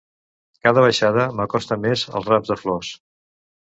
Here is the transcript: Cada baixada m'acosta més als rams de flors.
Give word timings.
Cada 0.67 0.85
baixada 0.85 1.27
m'acosta 1.41 1.79
més 1.87 2.09
als 2.13 2.35
rams 2.35 2.53
de 2.55 2.63
flors. 2.67 2.95